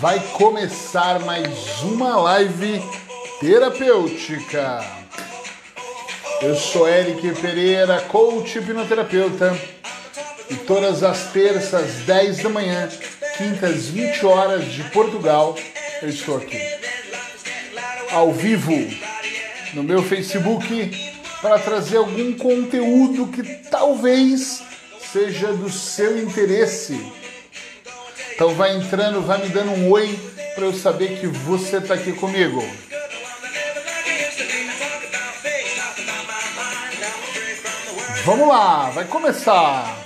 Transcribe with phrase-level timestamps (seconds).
[0.00, 2.82] Vai começar mais uma live
[3.38, 4.82] terapêutica.
[6.40, 9.54] Eu sou Eric Pereira, coach hipnoterapeuta,
[10.48, 12.88] e todas as terças, 10 da manhã,
[13.36, 15.54] quintas, 20 horas de Portugal,
[16.00, 16.58] eu estou aqui.
[18.10, 18.72] Ao vivo
[19.74, 20.98] no meu Facebook
[21.42, 24.62] para trazer algum conteúdo que talvez
[25.12, 27.19] seja do seu interesse.
[28.40, 30.18] Então vai entrando, vai me dando um oi
[30.54, 32.64] para eu saber que você está aqui comigo.
[38.24, 39.99] Vamos lá, vai começar.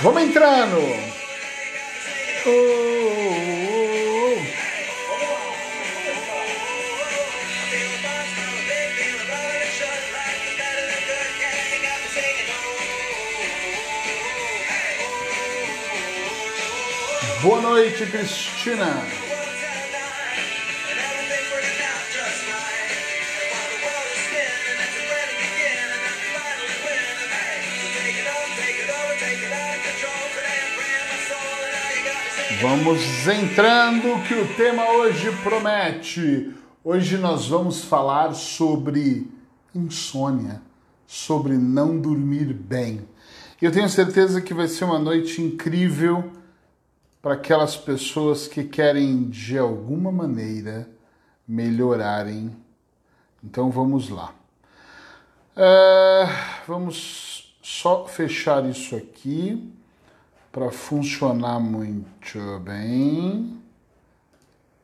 [0.00, 0.78] Vamos entrando.
[2.46, 3.26] Oh, oh,
[3.74, 4.38] oh.
[17.42, 19.27] Boa noite, Cristina.
[32.60, 36.52] Vamos entrando que o tema hoje promete.
[36.82, 39.30] Hoje nós vamos falar sobre
[39.72, 40.60] insônia,
[41.06, 43.08] sobre não dormir bem.
[43.62, 46.32] Eu tenho certeza que vai ser uma noite incrível
[47.22, 50.90] para aquelas pessoas que querem de alguma maneira
[51.46, 52.50] melhorarem.
[53.44, 54.34] Então vamos lá.
[55.54, 56.26] É,
[56.66, 59.77] vamos só fechar isso aqui
[60.50, 63.60] para funcionar muito bem.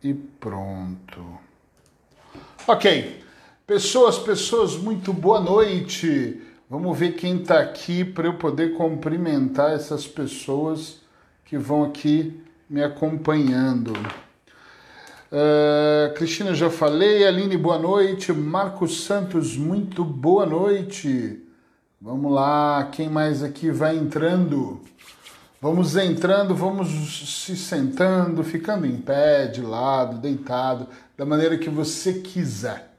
[0.02, 1.38] E pronto.
[2.66, 3.22] Ok.
[3.66, 6.40] Pessoas, pessoas, muito boa noite.
[6.68, 11.00] Vamos ver quem está aqui para eu poder cumprimentar essas pessoas
[11.44, 13.92] que vão aqui me acompanhando.
[15.32, 17.26] Uh, Cristina, já falei.
[17.26, 18.32] Aline, boa noite.
[18.32, 21.42] Marcos Santos, muito boa noite.
[22.00, 24.80] Vamos lá, quem mais aqui vai entrando?
[25.64, 26.90] Vamos entrando, vamos
[27.26, 30.86] se sentando, ficando em pé, de lado, deitado,
[31.16, 32.94] da maneira que você quiser.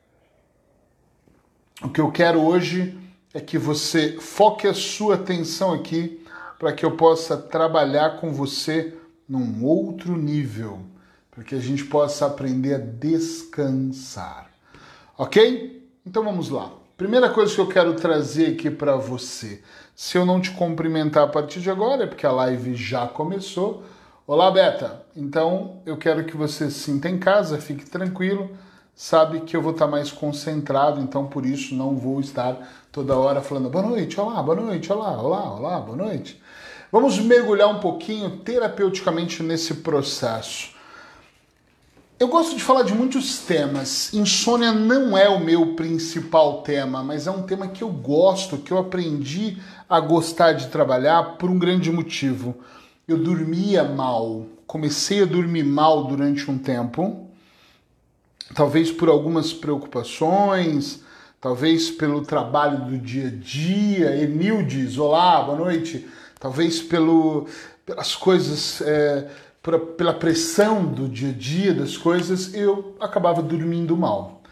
[1.83, 2.97] O que eu quero hoje
[3.35, 6.25] é que você foque a sua atenção aqui
[6.57, 8.97] para que eu possa trabalhar com você
[9.29, 10.79] num outro nível,
[11.29, 14.49] para que a gente possa aprender a descansar.
[15.15, 15.87] Ok?
[16.03, 16.73] Então vamos lá.
[16.97, 19.61] Primeira coisa que eu quero trazer aqui para você.
[19.95, 23.81] Se eu não te cumprimentar a partir de agora, é porque a live já começou.
[24.27, 25.05] Olá, Beta.
[25.15, 28.49] Então, eu quero que você se sinta em casa, fique tranquilo.
[28.93, 32.57] Sabe que eu vou estar mais concentrado, então por isso não vou estar
[32.91, 36.41] toda hora falando boa noite, olá, boa noite, olá, olá, olá, boa noite.
[36.91, 40.75] Vamos mergulhar um pouquinho terapeuticamente nesse processo.
[42.17, 44.13] Eu gosto de falar de muitos temas.
[44.13, 48.71] Insônia não é o meu principal tema, mas é um tema que eu gosto, que
[48.71, 49.57] eu aprendi
[49.89, 52.55] a gostar de trabalhar por um grande motivo.
[53.07, 57.27] Eu dormia mal, comecei a dormir mal durante um tempo,
[58.53, 61.03] talvez por algumas preocupações,
[61.39, 64.15] talvez pelo trabalho do dia a dia.
[64.21, 66.07] Emildes, olá, boa noite.
[66.39, 67.47] Talvez pelo,
[67.85, 68.81] pelas coisas.
[68.81, 69.29] É,
[69.97, 74.43] pela pressão do dia a dia das coisas, eu acabava dormindo mal.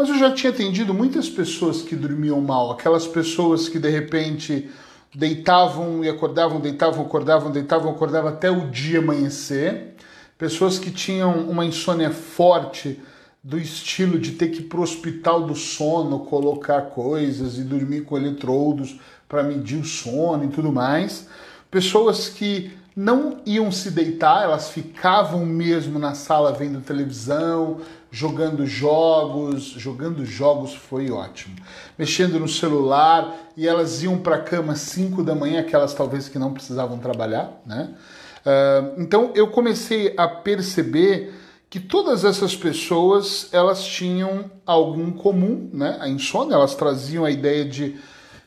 [0.00, 4.70] Mas eu já tinha atendido muitas pessoas que dormiam mal, aquelas pessoas que de repente
[5.14, 9.94] deitavam e acordavam, deitavam, acordavam, deitavam, acordavam até o dia amanhecer,
[10.38, 12.98] pessoas que tinham uma insônia forte
[13.44, 18.00] do estilo de ter que ir para o hospital do sono, colocar coisas e dormir
[18.04, 18.98] com eletrodos
[19.28, 21.28] para medir o sono e tudo mais,
[21.70, 27.80] pessoas que não iam se deitar, elas ficavam mesmo na sala vendo televisão,
[28.10, 31.54] jogando jogos, jogando jogos foi ótimo,
[31.96, 36.28] mexendo no celular e elas iam para a cama às 5 da manhã, aquelas talvez
[36.28, 37.94] que não precisavam trabalhar, né?
[38.40, 41.34] Uh, então eu comecei a perceber
[41.68, 45.96] que todas essas pessoas elas tinham algum comum, né?
[46.00, 47.96] A insônia, elas traziam a ideia de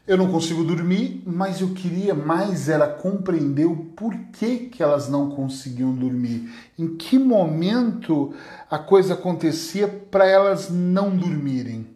[0.06, 5.30] eu não consigo dormir, mas eu queria mais era compreender o porquê que elas não
[5.30, 6.52] conseguiam dormir.
[6.78, 8.34] Em que momento
[8.70, 11.88] a coisa acontecia para elas não dormirem.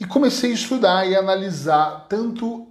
[0.00, 2.66] E comecei a estudar e analisar tanto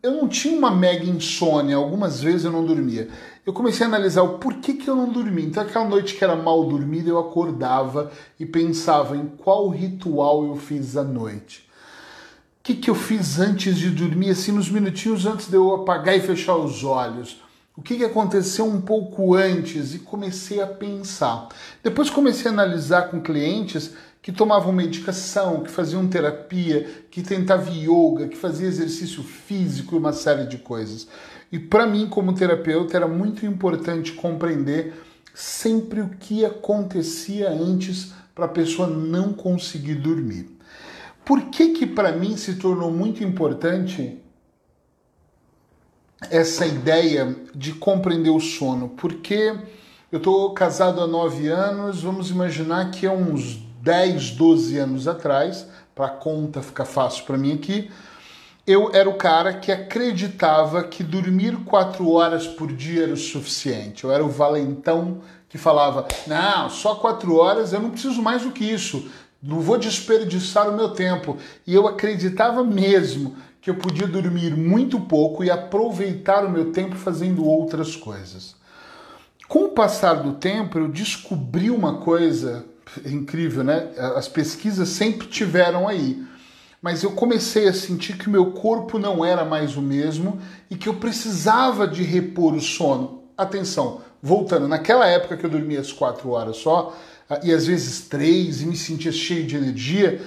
[0.00, 3.08] eu não tinha uma mega insônia, algumas vezes eu não dormia.
[3.44, 5.44] eu comecei a analisar o porquê que eu não dormi.
[5.44, 10.56] Então, aquela noite que era mal dormida, eu acordava e pensava em qual ritual eu
[10.56, 11.67] fiz à noite.
[12.68, 16.20] Que, que eu fiz antes de dormir, assim, nos minutinhos antes de eu apagar e
[16.20, 17.40] fechar os olhos?
[17.74, 19.94] O que, que aconteceu um pouco antes?
[19.94, 21.48] E comecei a pensar.
[21.82, 28.28] Depois comecei a analisar com clientes que tomavam medicação, que faziam terapia, que tentavam yoga,
[28.28, 31.08] que faziam exercício físico e uma série de coisas.
[31.50, 34.92] E para mim, como terapeuta, era muito importante compreender
[35.32, 40.57] sempre o que acontecia antes para a pessoa não conseguir dormir.
[41.28, 44.18] Por que que para mim se tornou muito importante
[46.30, 48.88] essa ideia de compreender o sono?
[48.88, 49.54] Porque
[50.10, 55.68] eu estou casado há nove anos, vamos imaginar que é uns 10, 12 anos atrás,
[55.94, 57.90] para a conta ficar fácil para mim aqui,
[58.66, 64.02] eu era o cara que acreditava que dormir quatro horas por dia era o suficiente.
[64.02, 68.50] Eu era o valentão que falava: não, só quatro horas, eu não preciso mais do
[68.50, 69.10] que isso,
[69.42, 71.36] não vou desperdiçar o meu tempo.
[71.66, 76.96] E eu acreditava mesmo que eu podia dormir muito pouco e aproveitar o meu tempo
[76.96, 78.56] fazendo outras coisas.
[79.48, 82.64] Com o passar do tempo, eu descobri uma coisa
[83.04, 83.88] incrível, né?
[84.16, 86.26] As pesquisas sempre tiveram aí
[86.80, 90.40] mas eu comecei a sentir que o meu corpo não era mais o mesmo
[90.70, 93.24] e que eu precisava de repor o sono.
[93.36, 96.96] Atenção, voltando, naquela época que eu dormia as quatro horas só,
[97.28, 100.20] ah, e às vezes três, e me sentia cheio de energia,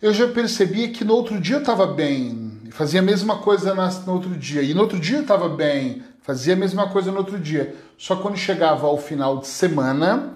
[0.00, 4.12] eu já percebia que no outro dia eu estava bem, fazia a mesma coisa no
[4.12, 7.38] outro dia, e no outro dia eu estava bem, fazia a mesma coisa no outro
[7.38, 7.74] dia.
[7.98, 10.34] Só quando chegava ao final de semana,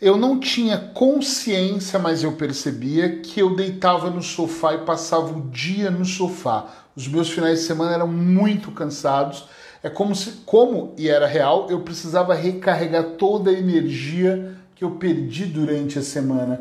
[0.00, 5.50] eu não tinha consciência, mas eu percebia que eu deitava no sofá e passava o
[5.50, 6.66] dia no sofá.
[6.96, 9.44] Os meus finais de semana eram muito cansados.
[9.82, 14.92] É como se, como e era real, eu precisava recarregar toda a energia que eu
[14.92, 16.60] perdi durante a semana.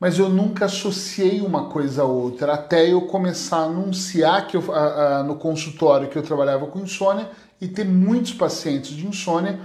[0.00, 4.72] Mas eu nunca associei uma coisa a outra, até eu começar a anunciar que eu,
[4.72, 7.28] a, a, no consultório que eu trabalhava com insônia
[7.60, 9.58] e ter muitos pacientes de insônia,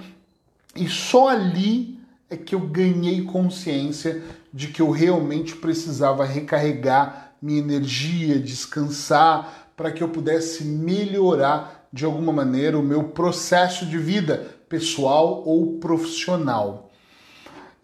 [0.75, 1.99] e só ali
[2.29, 9.91] é que eu ganhei consciência de que eu realmente precisava recarregar minha energia, descansar, para
[9.91, 16.89] que eu pudesse melhorar de alguma maneira o meu processo de vida, pessoal ou profissional.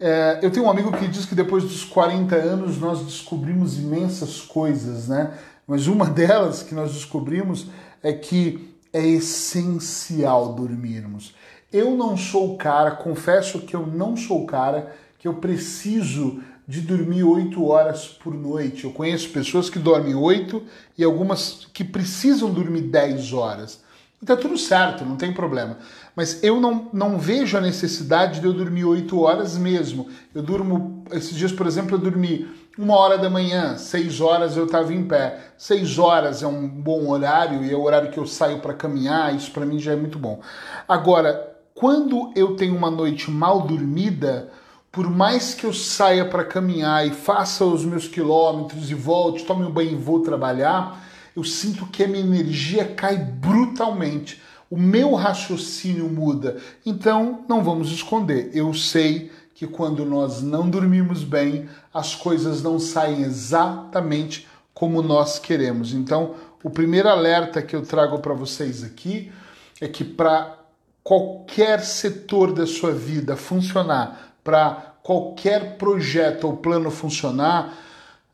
[0.00, 4.40] É, eu tenho um amigo que diz que depois dos 40 anos nós descobrimos imensas
[4.40, 5.38] coisas, né?
[5.64, 7.68] Mas uma delas que nós descobrimos
[8.02, 11.32] é que é essencial dormirmos.
[11.72, 16.42] Eu não sou o cara, confesso que eu não sou o cara que eu preciso
[16.66, 18.84] de dormir 8 horas por noite.
[18.84, 20.62] Eu conheço pessoas que dormem 8
[20.98, 23.88] e algumas que precisam dormir 10 horas.
[24.22, 25.78] E tá tudo certo, não tem problema.
[26.14, 30.08] Mas eu não, não vejo a necessidade de eu dormir 8 horas mesmo.
[30.34, 32.46] Eu durmo, esses dias, por exemplo, eu dormi
[32.76, 35.52] uma hora da manhã, 6 horas eu estava em pé.
[35.56, 39.34] 6 horas é um bom horário e é o horário que eu saio para caminhar,
[39.34, 40.40] isso para mim já é muito bom.
[40.86, 44.50] Agora, quando eu tenho uma noite mal dormida,
[44.92, 49.64] por mais que eu saia para caminhar e faça os meus quilômetros e volte, tome
[49.64, 51.00] um banho e vou trabalhar,
[51.36, 54.40] eu sinto que a minha energia cai brutalmente.
[54.70, 56.58] O meu raciocínio muda.
[56.86, 58.50] Então, não vamos esconder.
[58.54, 65.38] Eu sei que quando nós não dormimos bem, as coisas não saem exatamente como nós
[65.38, 65.92] queremos.
[65.92, 69.30] Então, o primeiro alerta que eu trago para vocês aqui
[69.80, 70.58] é que para
[71.02, 77.76] qualquer setor da sua vida funcionar, para qualquer projeto ou plano funcionar,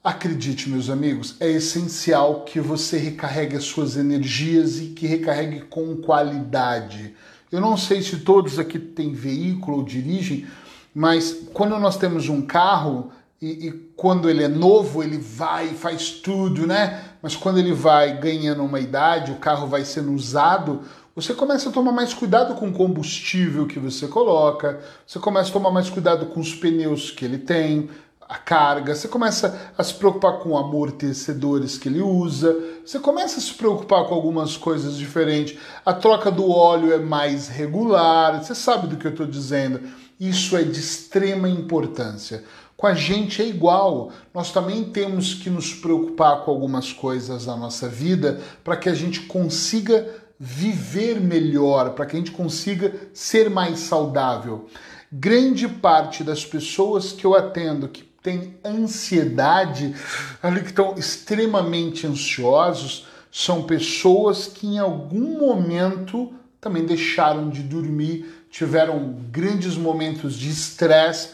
[0.07, 5.97] acredite, meus amigos, é essencial que você recarregue as suas energias e que recarregue com
[5.97, 7.13] qualidade.
[7.51, 10.47] Eu não sei se todos aqui têm veículo ou dirigem,
[10.95, 13.11] mas quando nós temos um carro
[13.43, 17.03] e, e quando ele é novo, ele vai e faz tudo, né?
[17.21, 20.83] Mas quando ele vai ganhando uma idade, o carro vai sendo usado,
[21.17, 25.53] você começa a tomar mais cuidado com o combustível que você coloca, você começa a
[25.53, 27.89] tomar mais cuidado com os pneus que ele tem,
[28.29, 33.43] a carga, você começa a se preocupar com amortecedores que ele usa, você começa a
[33.43, 38.89] se preocupar com algumas coisas diferentes, a troca do óleo é mais regular, você sabe
[38.89, 39.81] do que eu estou dizendo.
[40.19, 42.43] Isso é de extrema importância.
[42.77, 44.11] Com a gente é igual.
[44.35, 48.95] Nós também temos que nos preocupar com algumas coisas na nossa vida para que a
[48.95, 54.67] gente consiga viver melhor, para que a gente consiga ser mais saudável.
[55.11, 59.95] Grande parte das pessoas que eu atendo que têm ansiedade,
[60.43, 68.47] ali que estão extremamente ansiosos, são pessoas que em algum momento também deixaram de dormir,
[68.51, 71.31] tiveram grandes momentos de estresse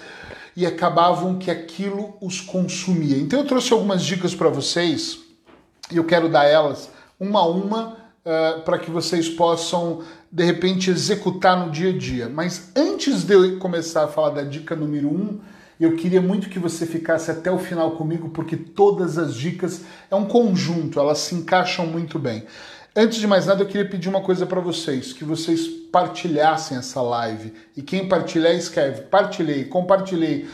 [0.54, 3.16] e acabavam que aquilo os consumia.
[3.16, 5.20] Então eu trouxe algumas dicas para vocês
[5.90, 10.90] e eu quero dar elas uma a uma uh, para que vocês possam de repente
[10.90, 12.28] executar no dia a dia.
[12.28, 15.40] Mas antes de eu começar a falar da dica número um,
[15.82, 20.14] eu queria muito que você ficasse até o final comigo, porque todas as dicas é
[20.14, 22.44] um conjunto, elas se encaixam muito bem.
[22.94, 27.00] Antes de mais nada, eu queria pedir uma coisa para vocês, que vocês partilhassem essa
[27.00, 27.54] live.
[27.74, 30.46] E quem partilhar, escreve partilhei, compartilhei,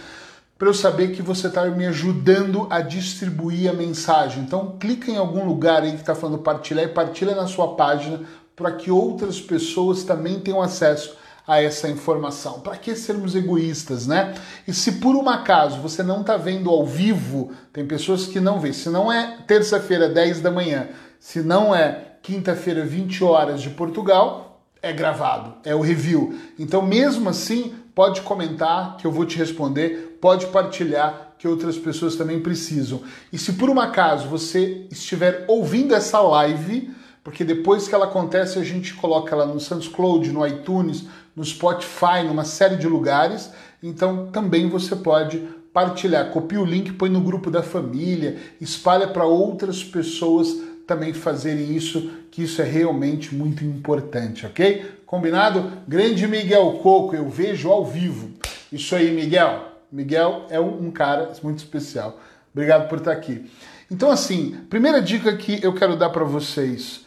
[0.57, 4.43] para eu saber que você está me ajudando a distribuir a mensagem.
[4.43, 8.21] Então, clica em algum lugar aí que está falando partilhar e partilha na sua página
[8.55, 11.17] para que outras pessoas também tenham acesso
[11.49, 12.61] a essa informação.
[12.61, 14.35] Para que sermos egoístas, né?
[14.67, 18.61] E se por um acaso você não está vendo ao vivo, tem pessoas que não
[18.61, 18.75] vê.
[18.75, 20.89] Se não é terça-feira, 10 da manhã,
[21.19, 26.39] se não é quinta-feira, 20 horas de Portugal, é gravado, é o review.
[26.59, 32.15] Então, mesmo assim, pode comentar que eu vou te responder, pode partilhar que outras pessoas
[32.15, 33.01] também precisam.
[33.33, 36.93] E se por um acaso você estiver ouvindo essa live,
[37.25, 41.05] porque depois que ela acontece a gente coloca ela no SoundCloud, no iTunes,
[41.35, 43.51] no Spotify, numa série de lugares,
[43.83, 45.39] então também você pode
[45.73, 50.57] partilhar, copia o link, põe no grupo da família, espalha para outras pessoas
[50.87, 54.91] também fazerem isso, que isso é realmente muito importante, ok?
[55.07, 55.71] Combinado?
[55.87, 58.31] Grande Miguel Coco, eu vejo ao vivo.
[58.73, 59.69] Isso aí, Miguel.
[59.93, 62.19] Miguel é um cara muito especial.
[62.53, 63.51] Obrigado por estar aqui.
[63.91, 67.07] Então, assim, primeira dica que eu quero dar para vocês: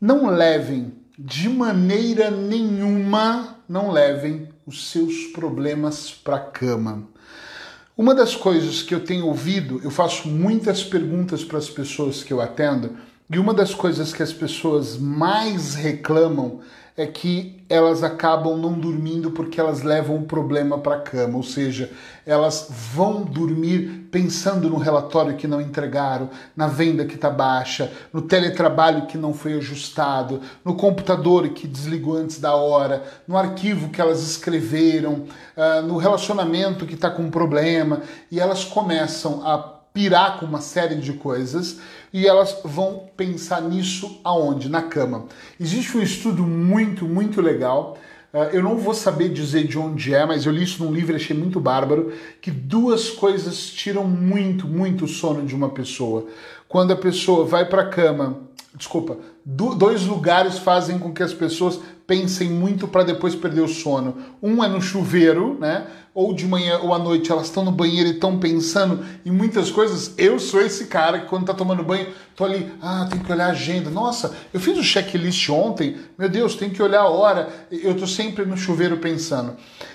[0.00, 7.06] não levem de maneira nenhuma, não levem os seus problemas para a cama.
[7.94, 12.32] Uma das coisas que eu tenho ouvido, eu faço muitas perguntas para as pessoas que
[12.32, 12.96] eu atendo,
[13.28, 16.60] e uma das coisas que as pessoas mais reclamam
[16.96, 21.42] é que elas acabam não dormindo porque elas levam o problema para a cama, ou
[21.42, 21.90] seja,
[22.26, 28.22] elas vão dormir pensando no relatório que não entregaram, na venda que está baixa, no
[28.22, 34.00] teletrabalho que não foi ajustado, no computador que desligou antes da hora, no arquivo que
[34.00, 40.46] elas escreveram, uh, no relacionamento que está com problema, e elas começam a pirar com
[40.46, 41.78] uma série de coisas
[42.12, 44.68] e elas vão pensar nisso aonde?
[44.68, 45.26] Na cama.
[45.58, 47.98] Existe um estudo muito, muito legal.
[48.32, 51.12] Uh, eu não vou saber dizer de onde é, mas eu li isso num livro
[51.12, 56.26] e achei muito bárbaro, que duas coisas tiram muito, muito sono de uma pessoa.
[56.68, 58.38] Quando a pessoa vai para a cama,
[58.74, 61.80] desculpa, do, dois lugares fazem com que as pessoas
[62.10, 64.16] pensem muito para depois perder o sono.
[64.42, 65.86] Um é no chuveiro, né?
[66.12, 69.70] Ou de manhã ou à noite elas estão no banheiro e estão pensando em muitas
[69.70, 70.12] coisas.
[70.18, 73.46] Eu sou esse cara que quando tá tomando banho, tô ali, ah, tem que olhar
[73.46, 73.90] a agenda.
[73.90, 75.98] Nossa, eu fiz o checklist ontem.
[76.18, 77.48] Meu Deus, tem que olhar a hora.
[77.70, 79.54] Eu tô sempre no chuveiro pensando.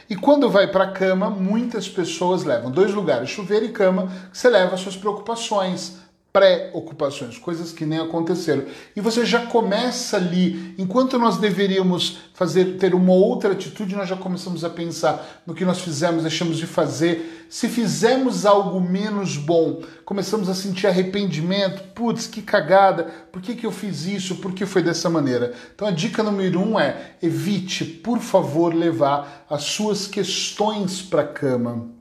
[0.09, 4.47] E quando vai para cama, muitas pessoas levam dois lugares, chuveiro e cama, que você
[4.49, 5.97] leva suas preocupações
[6.35, 8.65] pré-ocupações, coisas que nem aconteceram.
[8.93, 14.17] E você já começa ali, enquanto nós deveríamos fazer ter uma outra atitude, nós já
[14.17, 17.47] começamos a pensar no que nós fizemos, deixamos de fazer.
[17.49, 23.65] Se fizemos algo menos bom, começamos a sentir arrependimento, putz, que cagada, por que, que
[23.65, 25.53] eu fiz isso, por que foi dessa maneira?
[25.73, 31.27] Então a dica número um é evite, por favor, levar as suas questões para a
[31.27, 31.94] cama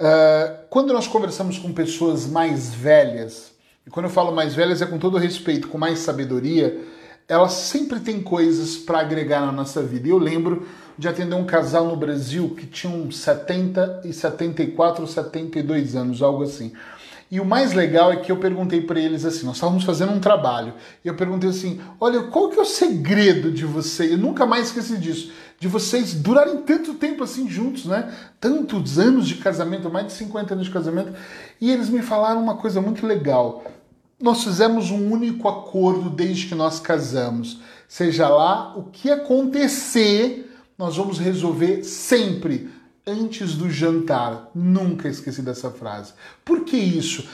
[0.00, 3.52] Uh, quando nós conversamos com pessoas mais velhas,
[3.86, 6.80] e quando eu falo mais velhas é com todo respeito, com mais sabedoria,
[7.28, 10.08] elas sempre têm coisas para agregar na nossa vida.
[10.08, 10.66] E eu lembro
[10.96, 16.42] de atender um casal no Brasil que tinham 70 e 74 ou 72 anos, algo
[16.44, 16.72] assim.
[17.30, 20.18] E o mais legal é que eu perguntei para eles assim, nós estávamos fazendo um
[20.18, 24.14] trabalho, e eu perguntei assim, olha, qual que é o segredo de você?
[24.14, 28.12] Eu nunca mais esqueci disso, de vocês durarem tanto tempo assim juntos, né?
[28.40, 31.12] Tantos anos de casamento, mais de 50 anos de casamento,
[31.60, 33.62] e eles me falaram uma coisa muito legal.
[34.20, 37.60] Nós fizemos um único acordo desde que nós casamos.
[37.88, 42.70] Seja lá o que acontecer, nós vamos resolver sempre
[43.06, 44.50] antes do jantar.
[44.54, 46.12] Nunca esqueci dessa frase.
[46.44, 47.28] Por que isso?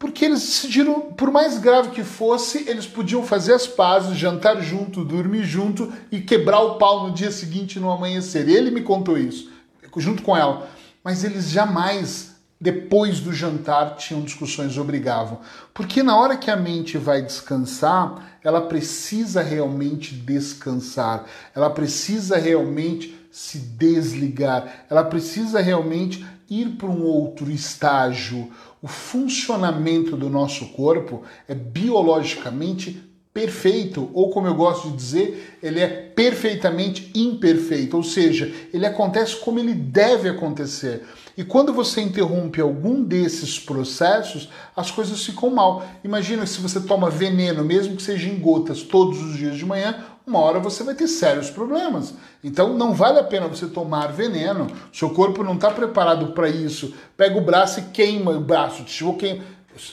[0.00, 5.04] Porque eles decidiram, por mais grave que fosse, eles podiam fazer as pazes, jantar junto,
[5.04, 8.48] dormir junto e quebrar o pau no dia seguinte no amanhecer.
[8.48, 9.50] Ele me contou isso,
[9.98, 10.70] junto com ela.
[11.04, 15.40] Mas eles jamais, depois do jantar, tinham discussões, obrigavam.
[15.74, 21.26] Porque na hora que a mente vai descansar, ela precisa realmente descansar.
[21.54, 28.50] Ela precisa realmente se desligar, ela precisa realmente ir para um outro estágio.
[28.82, 35.78] O funcionamento do nosso corpo é biologicamente perfeito, ou como eu gosto de dizer, ele
[35.78, 41.04] é perfeitamente imperfeito, ou seja, ele acontece como ele deve acontecer.
[41.36, 45.86] E quando você interrompe algum desses processos, as coisas ficam mal.
[46.02, 50.04] Imagina se você toma veneno, mesmo que seja em gotas, todos os dias de manhã,
[50.26, 52.14] uma hora você vai ter sérios problemas.
[52.42, 54.66] Então não vale a pena você tomar veneno.
[54.92, 56.94] Seu corpo não está preparado para isso.
[57.16, 58.84] Pega o braço e queima o braço.
[58.84, 59.42] Tipo, queima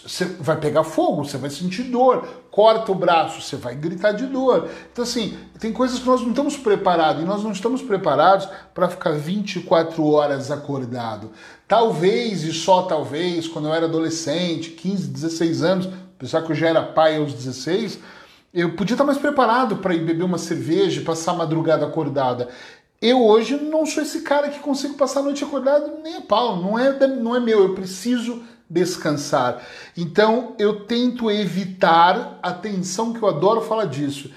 [0.05, 4.25] você vai pegar fogo, você vai sentir dor, corta o braço, você vai gritar de
[4.25, 4.69] dor.
[4.91, 8.89] Então, assim, tem coisas que nós não estamos preparados, e nós não estamos preparados para
[8.89, 11.31] ficar 24 horas acordado.
[11.67, 16.67] Talvez, e só talvez, quando eu era adolescente, 15, 16 anos, apesar que eu já
[16.67, 17.99] era pai aos 16,
[18.53, 22.49] eu podia estar mais preparado para ir beber uma cerveja e passar a madrugada acordada.
[23.01, 26.57] Eu hoje não sou esse cara que consigo passar a noite acordado nem a pau,
[26.61, 29.61] não é, não é meu, eu preciso descansar.
[29.95, 34.31] Então eu tento evitar a tensão que eu adoro falar disso.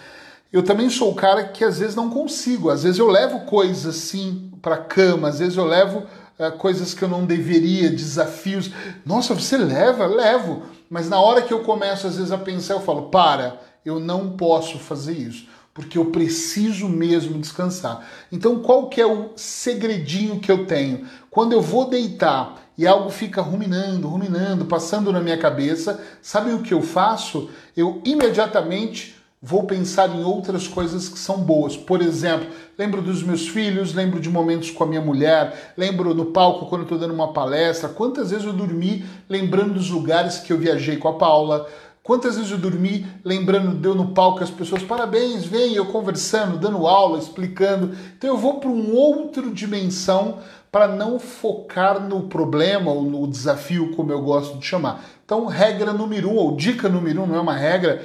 [0.52, 3.86] Eu também sou o cara que às vezes não consigo, às vezes eu levo coisas
[3.86, 6.00] assim para cama, às vezes eu levo
[6.38, 8.70] uh, coisas que eu não deveria, desafios.
[9.06, 10.06] Nossa, você leva?
[10.06, 10.62] Levo.
[10.88, 14.30] Mas na hora que eu começo às vezes a pensar, eu falo: "Para, eu não
[14.30, 18.06] posso fazer isso" porque eu preciso mesmo descansar.
[18.30, 21.06] Então, qual que é o segredinho que eu tenho?
[21.30, 26.62] Quando eu vou deitar e algo fica ruminando, ruminando, passando na minha cabeça, sabe o
[26.62, 27.48] que eu faço?
[27.76, 31.76] Eu imediatamente vou pensar em outras coisas que são boas.
[31.76, 36.26] Por exemplo, lembro dos meus filhos, lembro de momentos com a minha mulher, lembro no
[36.26, 40.58] palco quando estou dando uma palestra, quantas vezes eu dormi lembrando dos lugares que eu
[40.58, 41.66] viajei com a Paula,
[42.10, 46.84] Quantas vezes eu dormi lembrando, deu no palco as pessoas, parabéns, vem, eu conversando, dando
[46.84, 47.96] aula, explicando.
[48.18, 50.40] Então eu vou para uma outra dimensão
[50.72, 55.04] para não focar no problema ou no desafio, como eu gosto de chamar.
[55.24, 58.04] Então, regra número um, ou dica número um, não é uma regra,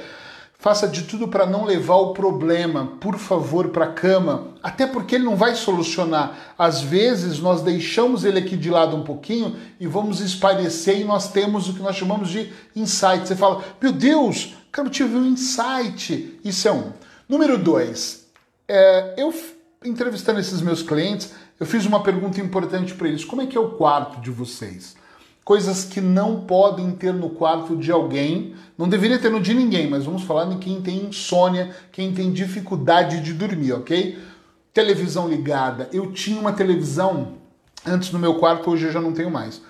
[0.66, 5.14] faça de tudo para não levar o problema, por favor, para a cama, até porque
[5.14, 6.56] ele não vai solucionar.
[6.58, 11.32] Às vezes nós deixamos ele aqui de lado um pouquinho e vamos espairecer e nós
[11.32, 13.28] temos o que nós chamamos de insight.
[13.28, 16.40] Você fala, meu Deus, cara, eu tive um insight.
[16.44, 16.94] Isso é um.
[17.30, 18.26] Número dois,
[18.68, 19.32] é, eu
[19.84, 23.62] entrevistando esses meus clientes, eu fiz uma pergunta importante para eles: como é que é
[23.62, 24.96] o quarto de vocês?
[25.46, 29.88] Coisas que não podem ter no quarto de alguém, não deveria ter no de ninguém,
[29.88, 34.18] mas vamos falar de quem tem insônia, quem tem dificuldade de dormir, ok?
[34.74, 35.88] Televisão ligada.
[35.94, 37.34] Eu tinha uma televisão
[37.86, 39.62] antes no meu quarto, hoje eu já não tenho mais.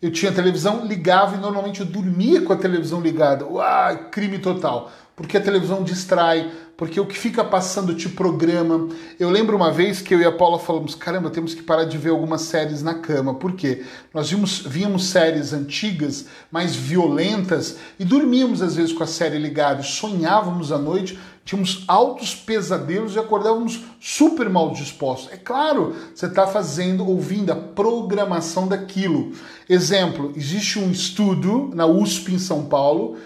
[0.00, 3.44] Eu tinha televisão, ligava e normalmente eu dormia com a televisão ligada.
[3.44, 4.92] Uau, crime total.
[5.16, 8.88] Porque a televisão distrai, porque o que fica passando te programa.
[9.18, 11.98] Eu lembro uma vez que eu e a Paula falamos: caramba, temos que parar de
[11.98, 13.34] ver algumas séries na cama.
[13.34, 13.84] Por quê?
[14.14, 19.82] Nós vimos, víamos séries antigas, mais violentas, e dormíamos às vezes com a série ligada,
[19.82, 25.32] sonhávamos à noite, tínhamos altos pesadelos e acordávamos super mal dispostos.
[25.32, 29.32] É claro, você está fazendo, ouvindo a programação daquilo.
[29.66, 33.16] Exemplo: existe um estudo na USP em São Paulo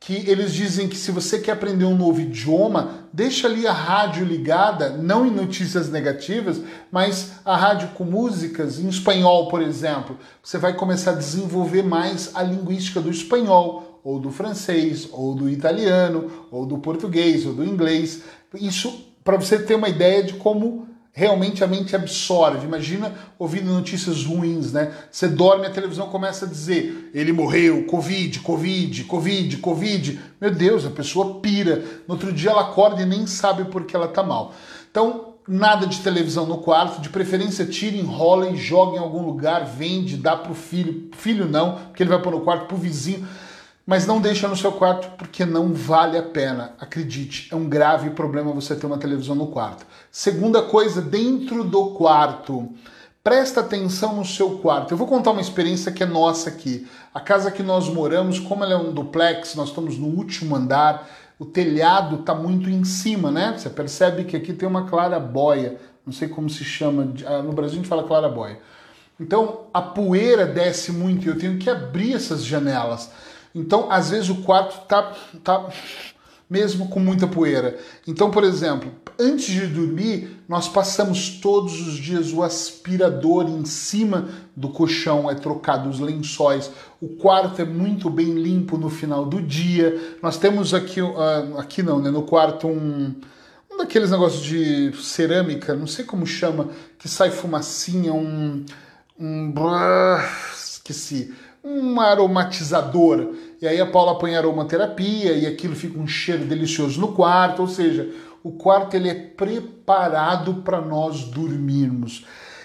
[0.00, 4.24] que eles dizem que se você quer aprender um novo idioma, deixa ali a rádio
[4.24, 6.60] ligada, não em notícias negativas,
[6.90, 10.16] mas a rádio com músicas em espanhol, por exemplo.
[10.42, 15.50] Você vai começar a desenvolver mais a linguística do espanhol, ou do francês, ou do
[15.50, 18.22] italiano, ou do português, ou do inglês.
[18.54, 22.64] Isso para você ter uma ideia de como realmente a mente absorve.
[22.64, 24.94] Imagina ouvindo notícias ruins, né?
[25.10, 30.20] Você dorme, a televisão começa a dizer: ele morreu, Covid, Covid, Covid, Covid.
[30.40, 31.84] Meu Deus, a pessoa pira.
[32.08, 34.54] No outro dia ela acorda e nem sabe por que ela tá mal.
[34.90, 39.66] Então, nada de televisão no quarto, de preferência tire, enrola e joga em algum lugar,
[39.66, 41.10] vende, dá pro filho.
[41.12, 43.28] Filho não, porque ele vai pôr no quarto pro vizinho
[43.88, 46.74] mas não deixa no seu quarto porque não vale a pena.
[46.78, 49.86] Acredite, é um grave problema você ter uma televisão no quarto.
[50.12, 52.68] Segunda coisa, dentro do quarto.
[53.24, 54.92] Presta atenção no seu quarto.
[54.92, 56.86] Eu vou contar uma experiência que é nossa aqui.
[57.14, 61.08] A casa que nós moramos, como ela é um duplex, nós estamos no último andar,
[61.38, 63.54] o telhado está muito em cima, né?
[63.56, 65.78] Você percebe que aqui tem uma clarabóia.
[66.04, 67.14] Não sei como se chama.
[67.24, 68.60] Ah, no Brasil a gente fala clarabóia.
[69.18, 73.10] Então a poeira desce muito e eu tenho que abrir essas janelas.
[73.54, 75.68] Então, às vezes, o quarto tá, tá
[76.48, 77.78] mesmo com muita poeira.
[78.06, 84.28] Então, por exemplo, antes de dormir, nós passamos todos os dias o aspirador em cima
[84.56, 86.70] do colchão, é trocado os lençóis.
[87.00, 90.16] O quarto é muito bem limpo no final do dia.
[90.22, 93.14] Nós temos aqui, uh, aqui não, né, no quarto um,
[93.70, 98.64] um daqueles negócios de cerâmica, não sei como chama, que sai fumacinha, um,
[99.20, 99.52] um
[100.56, 103.34] esqueci um aromatizador.
[103.60, 107.68] e aí a Paula põe aromaterapia e aquilo fica um cheiro delicioso no quarto, ou
[107.68, 108.08] seja,
[108.42, 112.24] o quarto ele é preparado para nós dormirmos.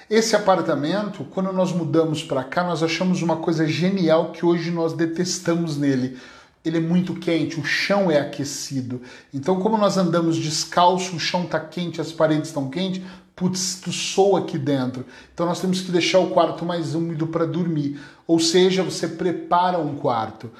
[0.10, 4.94] Esse apartamento, quando nós mudamos para cá, nós achamos uma coisa genial que hoje nós
[4.94, 6.18] detestamos nele.
[6.64, 9.02] Ele é muito quente, o chão é aquecido.
[9.34, 13.02] Então, como nós andamos descalço, o chão está quente, as paredes estão quentes,
[13.36, 15.06] putz, tu soa aqui dentro.
[15.34, 18.00] Então nós temos que deixar o quarto mais úmido para dormir.
[18.28, 20.52] Ou seja, você prepara um quarto.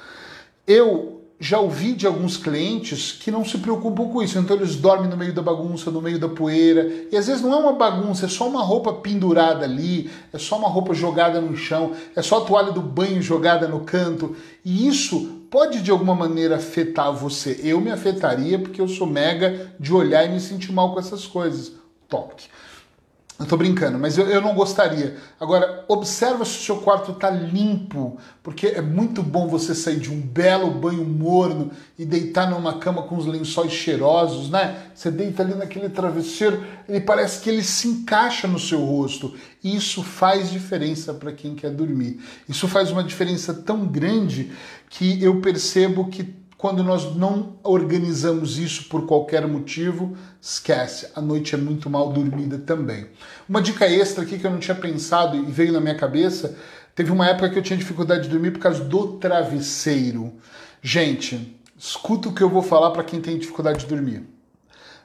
[0.66, 5.10] Eu já ouvi de alguns clientes que não se preocupam com isso, então eles dormem
[5.10, 8.24] no meio da bagunça, no meio da poeira, e às vezes não é uma bagunça,
[8.24, 12.38] é só uma roupa pendurada ali, é só uma roupa jogada no chão, é só
[12.38, 14.34] a toalha do banho jogada no canto,
[14.64, 17.60] e isso pode de alguma maneira afetar você.
[17.62, 21.26] Eu me afetaria porque eu sou mega de olhar e me sentir mal com essas
[21.26, 21.72] coisas.
[22.08, 22.48] Toque.
[23.36, 25.16] Eu tô brincando, mas eu, eu não gostaria.
[25.40, 30.08] Agora, observa se o seu quarto tá limpo, porque é muito bom você sair de
[30.08, 34.84] um belo banho morno e deitar numa cama com os lençóis cheirosos, né?
[34.94, 39.34] Você deita ali naquele travesseiro, ele parece que ele se encaixa no seu rosto.
[39.64, 42.20] Isso faz diferença para quem quer dormir.
[42.48, 44.52] Isso faz uma diferença tão grande
[44.88, 46.22] que eu percebo que
[46.64, 52.56] quando nós não organizamos isso por qualquer motivo, esquece, a noite é muito mal dormida
[52.56, 53.06] também.
[53.46, 56.56] Uma dica extra aqui que eu não tinha pensado e veio na minha cabeça,
[56.94, 60.32] teve uma época que eu tinha dificuldade de dormir por causa do travesseiro.
[60.80, 64.26] Gente, escuta o que eu vou falar para quem tem dificuldade de dormir.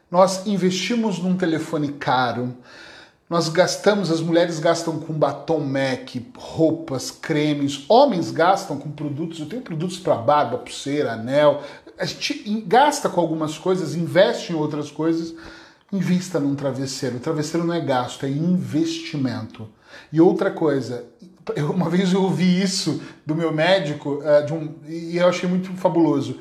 [0.10, 2.56] Nós investimos num telefone caro,
[3.30, 9.46] nós gastamos, as mulheres gastam com batom MAC, roupas, cremes, homens gastam com produtos, eu
[9.46, 11.62] tenho produtos para barba, pulseira, anel.
[12.00, 15.36] A gente gasta com algumas coisas, investe em outras coisas.
[15.92, 17.18] Invista num travesseiro.
[17.18, 19.68] O travesseiro não é gasto, é investimento.
[20.12, 21.06] E outra coisa,
[21.56, 25.72] eu, uma vez eu ouvi isso do meu médico uh, um, e eu achei muito
[25.74, 26.40] fabuloso.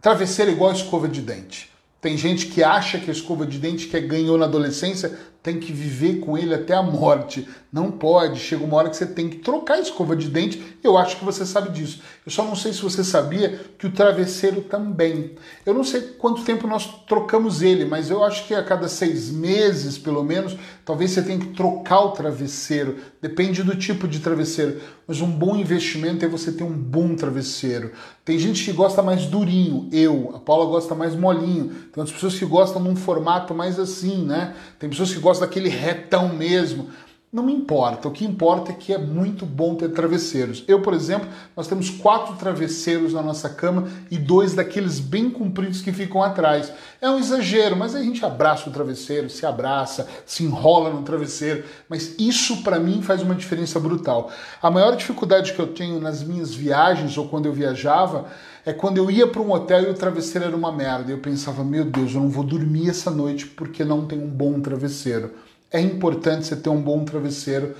[0.00, 1.70] Travesseiro é igual escova de dente.
[2.00, 5.72] Tem gente que acha que a escova de dente que ganhou na adolescência tem que
[5.72, 7.48] viver com ele até a morte.
[7.72, 8.38] Não pode.
[8.38, 10.76] Chega uma hora que você tem que trocar a escova de dente.
[10.84, 12.00] Eu acho que você sabe disso.
[12.24, 15.34] Eu só não sei se você sabia que o travesseiro também.
[15.66, 19.30] Eu não sei quanto tempo nós trocamos ele, mas eu acho que a cada seis
[19.30, 22.98] meses, pelo menos, talvez você tenha que trocar o travesseiro.
[23.20, 24.80] Depende do tipo de travesseiro.
[25.08, 27.90] Mas um bom investimento é você ter um bom travesseiro.
[28.24, 29.88] Tem gente que gosta mais durinho.
[29.90, 30.32] Eu.
[30.36, 31.68] A Paula gosta mais molinho.
[31.68, 34.54] Tem outras pessoas que gostam num formato mais assim, né?
[34.78, 36.90] Tem pessoas que gostam gosto daquele retão mesmo.
[37.34, 40.62] Não me importa, o que importa é que é muito bom ter travesseiros.
[40.68, 45.80] Eu, por exemplo, nós temos quatro travesseiros na nossa cama e dois daqueles bem compridos
[45.80, 46.70] que ficam atrás.
[47.00, 51.64] É um exagero, mas a gente abraça o travesseiro, se abraça, se enrola no travesseiro,
[51.88, 54.30] mas isso para mim faz uma diferença brutal.
[54.60, 58.26] A maior dificuldade que eu tenho nas minhas viagens ou quando eu viajava
[58.62, 61.10] é quando eu ia para um hotel e o travesseiro era uma merda.
[61.10, 64.60] Eu pensava, meu Deus, eu não vou dormir essa noite porque não tem um bom
[64.60, 65.30] travesseiro.
[65.72, 67.74] É importante você ter um bom travesseiro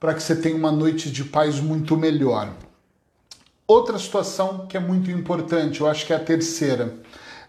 [0.00, 2.50] para que você tenha uma noite de paz muito melhor.
[3.66, 6.94] Outra situação que é muito importante, eu acho que é a terceira.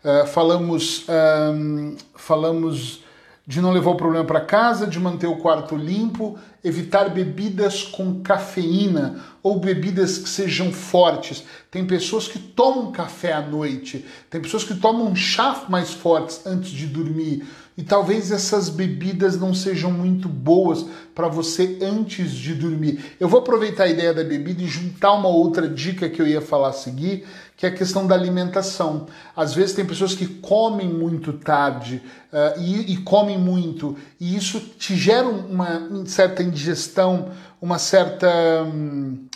[0.03, 3.03] Uh, falamos, um, falamos
[3.47, 8.21] de não levar o problema para casa, de manter o quarto limpo, evitar bebidas com
[8.21, 11.43] cafeína ou bebidas que sejam fortes.
[11.71, 16.69] Tem pessoas que tomam café à noite, tem pessoas que tomam chá mais fortes antes
[16.69, 17.43] de dormir.
[17.77, 23.15] E talvez essas bebidas não sejam muito boas para você antes de dormir.
[23.19, 26.41] Eu vou aproveitar a ideia da bebida e juntar uma outra dica que eu ia
[26.41, 29.05] falar a seguir, que é a questão da alimentação.
[29.35, 32.01] Às vezes tem pessoas que comem muito tarde
[32.33, 37.29] uh, e, e, comem muito, e isso te gera uma certa indigestão,
[37.61, 38.27] uma certa.
[38.65, 39.27] Hum,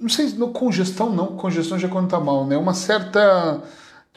[0.00, 2.56] não sei, no, congestão não, congestão já conta mal, né?
[2.56, 3.62] Uma certa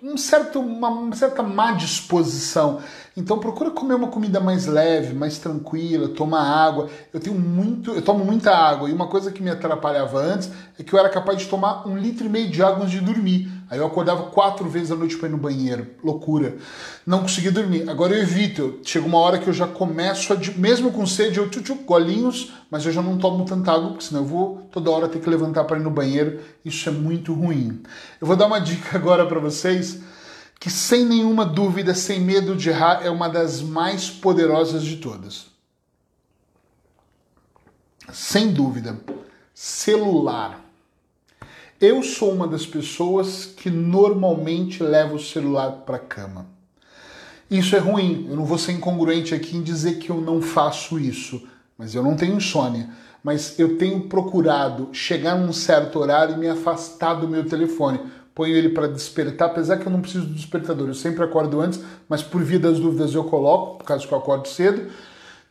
[0.01, 2.81] um certo, uma, certa má disposição.
[3.19, 6.89] Então procura comer uma comida mais leve, mais tranquila, tomar água.
[7.13, 10.83] Eu tenho muito, eu tomo muita água e uma coisa que me atrapalhava antes é
[10.83, 13.51] que eu era capaz de tomar um litro e meio de água antes de dormir.
[13.69, 15.85] Aí eu acordava quatro vezes à noite para ir no banheiro.
[16.01, 16.55] Loucura.
[17.05, 17.89] Não conseguia dormir.
[17.89, 18.79] Agora eu evito.
[18.83, 20.37] Chega uma hora que eu já começo a.
[20.55, 24.05] Mesmo com sede, eu tchu, tchu, golinhos, mas eu já não tomo tanta água, porque
[24.05, 26.39] senão eu vou toda hora ter que levantar para ir no banheiro.
[26.63, 27.83] Isso é muito ruim.
[28.21, 29.99] Eu vou dar uma dica agora para vocês
[30.59, 35.47] que, sem nenhuma dúvida, sem medo de errar, é uma das mais poderosas de todas.
[38.11, 38.99] Sem dúvida.
[39.53, 40.59] Celular.
[41.79, 46.45] Eu sou uma das pessoas que normalmente leva o celular para a cama.
[47.49, 50.99] Isso é ruim, eu não vou ser incongruente aqui em dizer que eu não faço
[50.99, 52.89] isso, mas eu não tenho insônia.
[53.23, 57.99] mas eu tenho procurado chegar num certo horário e me afastar do meu telefone.
[58.39, 61.81] Ponho ele para despertar, apesar que eu não preciso do despertador, eu sempre acordo antes,
[62.07, 64.89] mas por via das dúvidas eu coloco, por causa que eu acordo cedo.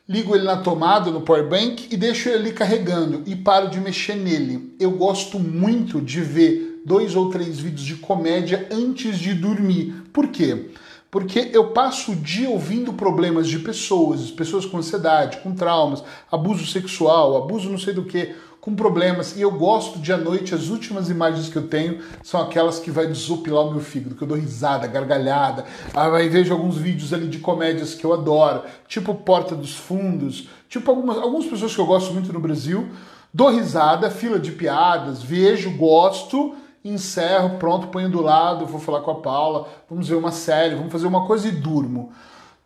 [0.08, 3.78] Ligo ele na tomada, no power bank e deixo ele ali carregando e paro de
[3.78, 4.74] mexer nele.
[4.80, 10.04] Eu gosto muito de ver dois ou três vídeos de comédia antes de dormir.
[10.10, 10.70] Por quê?
[11.10, 16.66] Porque eu passo o dia ouvindo problemas de pessoas, pessoas com ansiedade, com traumas, abuso
[16.66, 19.34] sexual, abuso não sei do que, com problemas.
[19.34, 22.90] E eu gosto de à noite, as últimas imagens que eu tenho são aquelas que
[22.90, 25.64] vai desopilar o meu fígado, que eu dou risada, gargalhada.
[25.94, 30.90] Aí vejo alguns vídeos ali de comédias que eu adoro, tipo Porta dos Fundos, tipo
[30.90, 32.86] algumas, algumas pessoas que eu gosto muito no Brasil.
[33.32, 36.54] Dou risada, fila de piadas, vejo, gosto
[36.88, 40.92] encerro, pronto, ponho do lado, vou falar com a Paula, vamos ver uma série, vamos
[40.92, 42.12] fazer uma coisa e durmo.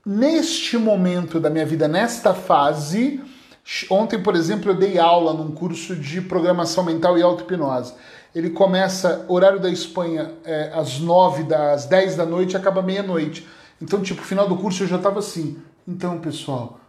[0.04, 3.20] Neste momento da minha vida, nesta fase,
[3.90, 7.94] ontem, por exemplo, eu dei aula num curso de programação mental e auto-hipnose.
[8.34, 13.46] Ele começa, horário da Espanha, é, às nove das dez da noite acaba meia-noite.
[13.80, 15.58] Então, tipo, final do curso eu já tava assim.
[15.86, 16.80] Então, pessoal,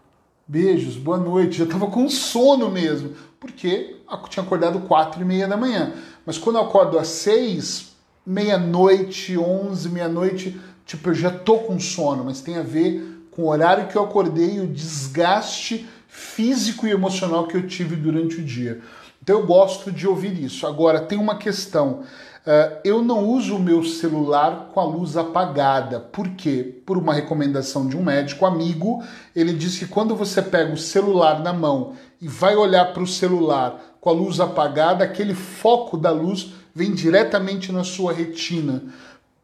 [0.48, 1.60] beijos, boa noite.
[1.60, 3.98] Já tava com sono mesmo, porque
[4.30, 5.93] tinha acordado quatro e meia da manhã.
[6.26, 7.94] Mas quando eu acordo às seis,
[8.26, 13.48] meia-noite, onze, meia-noite, tipo, eu já tô com sono, mas tem a ver com o
[13.48, 18.44] horário que eu acordei e o desgaste físico e emocional que eu tive durante o
[18.44, 18.80] dia.
[19.22, 20.68] Então eu gosto de ouvir isso.
[20.68, 22.02] Agora, tem uma questão.
[22.46, 26.00] Uh, eu não uso o meu celular com a luz apagada.
[26.00, 26.82] Por quê?
[26.86, 29.02] Por uma recomendação de um médico amigo,
[29.34, 33.08] ele disse que quando você pega o celular na mão e vai olhar para o
[33.08, 38.82] celular com a luz apagada, aquele foco da luz vem diretamente na sua retina.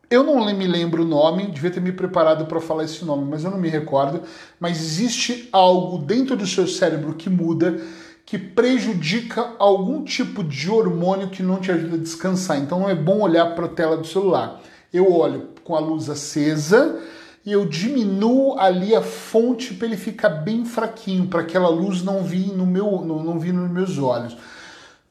[0.10, 3.44] Eu não me lembro o nome, devia ter me preparado para falar esse nome, mas
[3.44, 4.22] eu não me recordo.
[4.58, 7.82] Mas existe algo dentro do seu cérebro que muda,
[8.26, 12.60] que prejudica algum tipo de hormônio que não te ajuda a descansar.
[12.60, 14.62] Então não é bom olhar para a tela do celular.
[14.92, 16.98] Eu olho com a luz acesa
[17.45, 22.23] e eu diminuo ali a fonte para ele ficar bem fraquinho, para aquela luz não
[22.23, 24.38] vir no meu, não, não vir nos meus olhos.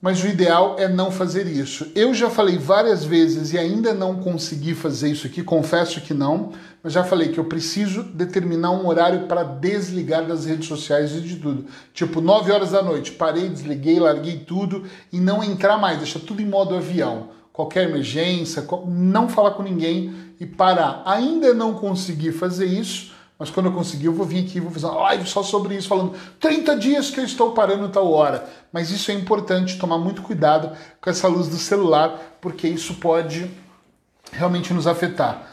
[0.00, 1.90] Mas o ideal é não fazer isso.
[1.92, 6.52] Eu já falei várias vezes e ainda não consegui fazer isso aqui, confesso que não,
[6.84, 11.20] mas já falei que eu preciso determinar um horário para desligar das redes sociais e
[11.20, 11.66] de tudo.
[11.92, 16.40] Tipo, 9 horas da noite, parei, desliguei, larguei tudo e não entrar mais, deixar tudo
[16.40, 17.30] em modo avião.
[17.52, 21.02] Qualquer emergência, não falar com ninguém e parar.
[21.04, 24.70] Ainda não consegui fazer isso, mas quando eu conseguir, eu vou vir aqui e vou
[24.70, 28.48] fazer uma live só sobre isso, falando 30 dias que eu estou parando tal hora.
[28.72, 33.48] Mas isso é importante, tomar muito cuidado com essa luz do celular, porque isso pode
[34.32, 35.46] realmente nos afetar.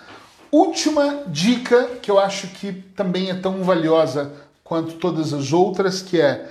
[0.51, 6.19] Última dica que eu acho que também é tão valiosa quanto todas as outras, que
[6.19, 6.49] é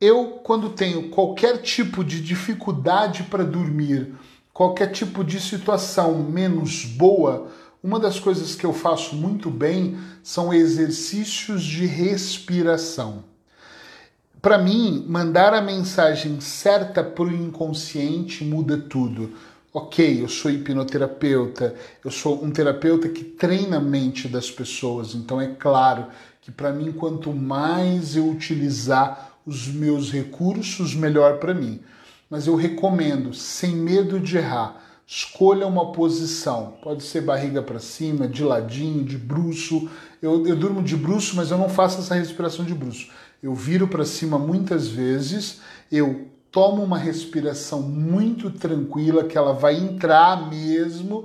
[0.00, 4.14] eu quando tenho qualquer tipo de dificuldade para dormir,
[4.58, 7.46] qualquer tipo de situação menos boa,
[7.80, 13.22] uma das coisas que eu faço muito bem são exercícios de respiração.
[14.42, 19.32] Para mim, mandar a mensagem certa para o inconsciente muda tudo.
[19.72, 25.40] Ok, eu sou hipnoterapeuta, eu sou um terapeuta que treina a mente das pessoas, então
[25.40, 26.06] é claro
[26.40, 31.80] que para mim, quanto mais eu utilizar os meus recursos, melhor para mim.
[32.28, 36.74] Mas eu recomendo, sem medo de errar, Escolha uma posição.
[36.82, 39.88] Pode ser barriga para cima, de ladinho, de bruço.
[40.20, 43.08] Eu, eu durmo de bruço, mas eu não faço essa respiração de bruço.
[43.42, 45.60] Eu viro para cima muitas vezes,
[45.90, 51.24] eu tomo uma respiração muito tranquila, que ela vai entrar mesmo,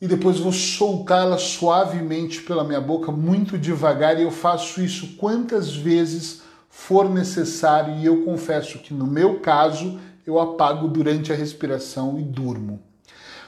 [0.00, 5.16] e depois vou soltar ela suavemente pela minha boca, muito devagar, e eu faço isso
[5.16, 11.36] quantas vezes for necessário, e eu confesso que no meu caso eu apago durante a
[11.36, 12.80] respiração e durmo.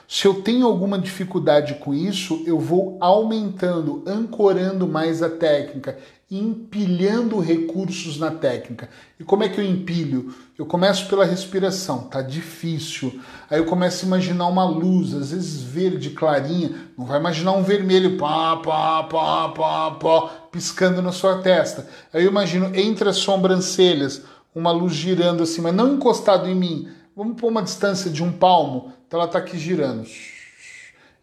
[0.09, 5.99] Se eu tenho alguma dificuldade com isso, eu vou aumentando, ancorando mais a técnica,
[6.31, 8.89] empilhando recursos na técnica.
[9.19, 10.33] E como é que eu empilho?
[10.57, 13.21] Eu começo pela respiração, tá difícil.
[13.51, 16.89] Aí eu começo a imaginar uma luz, às vezes verde, clarinha.
[16.97, 21.89] Não vai imaginar um vermelho, pá, pá, pá, pá, pá, piscando na sua testa.
[22.13, 24.23] Aí eu imagino entre as sobrancelhas
[24.55, 26.89] uma luz girando assim, mas não encostado em mim.
[27.17, 30.07] Vamos pôr uma distância de um palmo, então ela está aqui girando.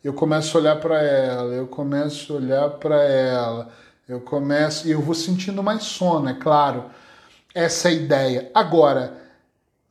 [0.04, 3.70] Eu começo a olhar para ela, eu começo a olhar para ela,
[4.08, 6.86] eu começo e eu vou sentindo mais sono, é claro.
[7.54, 8.52] Essa é a ideia.
[8.54, 9.22] Agora,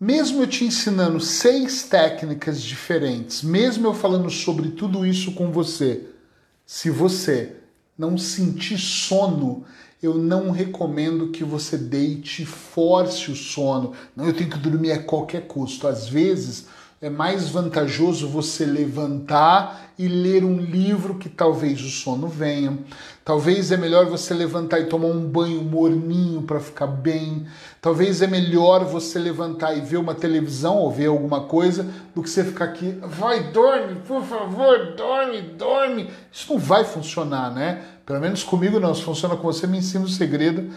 [0.00, 6.08] mesmo eu te ensinando seis técnicas diferentes, mesmo eu falando sobre tudo isso com você,
[6.64, 7.56] se você
[7.98, 9.64] não sentir sono
[10.02, 13.92] eu não recomendo que você deite e force o sono.
[14.14, 15.88] Não, eu tenho que dormir a qualquer custo.
[15.88, 16.66] Às vezes
[17.00, 22.78] é mais vantajoso você levantar e ler um livro que talvez o sono venha.
[23.22, 27.46] Talvez é melhor você levantar e tomar um banho morninho para ficar bem.
[27.82, 32.30] Talvez é melhor você levantar e ver uma televisão ou ver alguma coisa do que
[32.30, 36.10] você ficar aqui, vai, dorme, por favor, dorme, dorme.
[36.32, 37.84] Isso não vai funcionar, né?
[38.06, 38.94] Pelo menos comigo não.
[38.94, 40.70] Se funciona com você, me ensina o segredo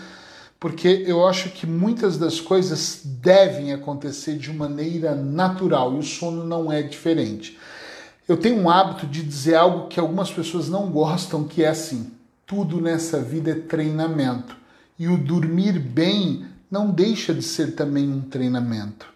[0.60, 6.43] porque eu acho que muitas das coisas devem acontecer de maneira natural e o sono
[6.43, 7.58] não é diferente.
[8.28, 12.12] Eu tenho um hábito de dizer algo que algumas pessoas não gostam, que é assim:
[12.45, 14.56] tudo nessa vida é treinamento.
[15.00, 19.08] E o dormir bem não deixa de ser também um treinamento.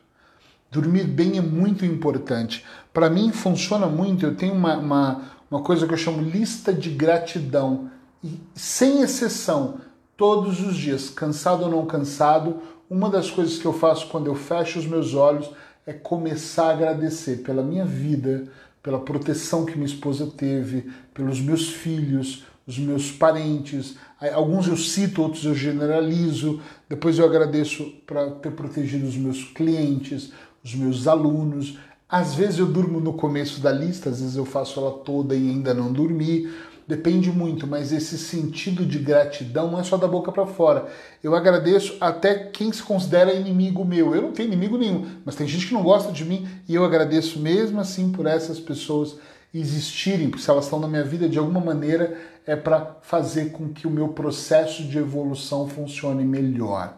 [0.71, 2.65] Dormir bem é muito importante.
[2.93, 4.25] Para mim funciona muito.
[4.25, 7.91] Eu tenho uma, uma, uma coisa que eu chamo lista de gratidão.
[8.23, 9.79] E sem exceção,
[10.23, 14.35] todos os dias, cansado ou não cansado, uma das coisas que eu faço quando eu
[14.35, 15.51] fecho os meus olhos
[15.85, 18.45] é começar a agradecer pela minha vida,
[18.81, 23.97] pela proteção que minha esposa teve, pelos meus filhos, os meus parentes.
[24.33, 26.61] Alguns eu cito, outros eu generalizo.
[26.87, 30.31] Depois eu agradeço para ter protegido os meus clientes,
[30.63, 31.77] os meus alunos.
[32.07, 35.49] Às vezes eu durmo no começo da lista, às vezes eu faço ela toda e
[35.49, 36.49] ainda não dormi
[36.87, 40.87] depende muito, mas esse sentido de gratidão não é só da boca para fora.
[41.23, 44.13] Eu agradeço até quem se considera inimigo meu.
[44.13, 46.83] Eu não tenho inimigo nenhum, mas tem gente que não gosta de mim e eu
[46.83, 49.15] agradeço mesmo assim por essas pessoas
[49.53, 53.69] existirem, porque se elas estão na minha vida de alguma maneira é para fazer com
[53.69, 56.97] que o meu processo de evolução funcione melhor.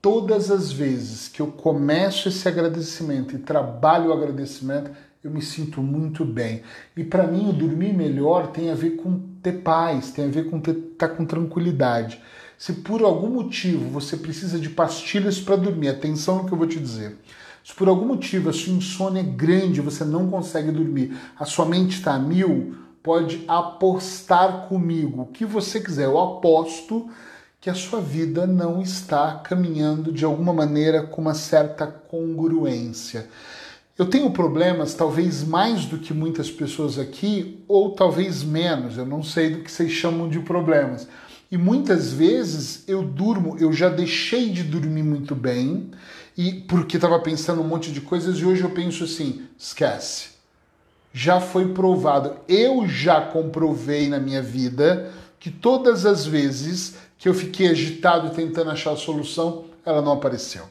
[0.00, 4.90] Todas as vezes que eu começo esse agradecimento e trabalho o agradecimento,
[5.22, 6.62] eu me sinto muito bem.
[6.96, 10.50] E para mim, o dormir melhor tem a ver com ter paz, tem a ver
[10.50, 12.20] com estar tá com tranquilidade.
[12.58, 16.66] Se por algum motivo você precisa de pastilhas para dormir, atenção no que eu vou
[16.66, 17.18] te dizer.
[17.64, 21.64] Se por algum motivo a sua insônia é grande, você não consegue dormir, a sua
[21.64, 26.06] mente está a mil, pode apostar comigo o que você quiser.
[26.06, 27.08] Eu aposto
[27.60, 33.28] que a sua vida não está caminhando de alguma maneira com uma certa congruência.
[34.02, 39.22] Eu tenho problemas, talvez mais do que muitas pessoas aqui, ou talvez menos, eu não
[39.22, 41.06] sei do que vocês chamam de problemas.
[41.52, 45.92] E muitas vezes eu durmo, eu já deixei de dormir muito bem,
[46.36, 50.30] e porque estava pensando um monte de coisas, e hoje eu penso assim: esquece.
[51.12, 57.34] Já foi provado, eu já comprovei na minha vida que todas as vezes que eu
[57.34, 60.64] fiquei agitado tentando achar a solução, ela não apareceu.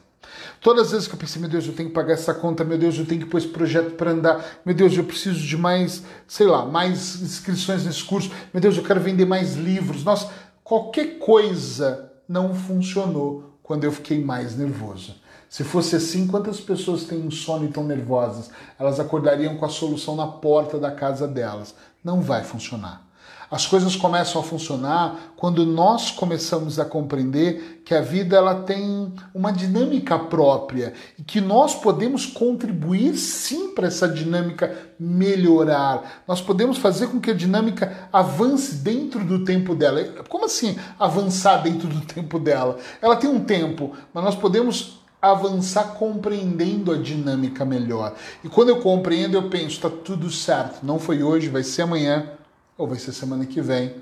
[0.62, 2.78] Todas as vezes que eu pensei, meu Deus, eu tenho que pagar essa conta, meu
[2.78, 6.04] Deus, eu tenho que pôr esse projeto para andar, meu Deus, eu preciso de mais,
[6.28, 10.04] sei lá, mais inscrições nesse curso, meu Deus, eu quero vender mais livros.
[10.04, 10.30] Nossa,
[10.62, 15.16] qualquer coisa não funcionou quando eu fiquei mais nervoso.
[15.50, 18.48] Se fosse assim, quantas pessoas têm sono e tão nervosas?
[18.78, 21.74] Elas acordariam com a solução na porta da casa delas.
[22.04, 23.06] Não vai funcionar.
[23.52, 29.12] As coisas começam a funcionar quando nós começamos a compreender que a vida ela tem
[29.34, 36.22] uma dinâmica própria e que nós podemos contribuir sim para essa dinâmica melhorar.
[36.26, 40.02] Nós podemos fazer com que a dinâmica avance dentro do tempo dela.
[40.30, 42.78] Como assim avançar dentro do tempo dela?
[43.02, 48.14] Ela tem um tempo, mas nós podemos avançar compreendendo a dinâmica melhor.
[48.42, 50.78] E quando eu compreendo, eu penso, está tudo certo.
[50.82, 52.30] Não foi hoje, vai ser amanhã
[52.76, 53.96] ou vai ser semana que vem,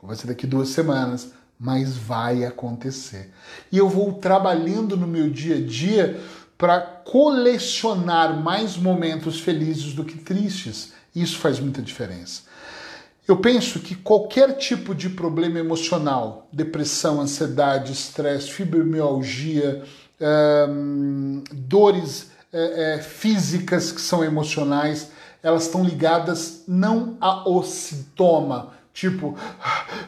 [0.00, 3.32] ou vai ser daqui duas semanas, mas vai acontecer.
[3.70, 6.20] E eu vou trabalhando no meu dia a dia
[6.58, 10.92] para colecionar mais momentos felizes do que tristes.
[11.14, 12.42] Isso faz muita diferença.
[13.26, 19.84] Eu penso que qualquer tipo de problema emocional, depressão, ansiedade, estresse, fibromialgia,
[20.68, 25.10] hum, dores é, é, físicas que são emocionais,
[25.42, 29.36] elas estão ligadas não ao sintoma, tipo,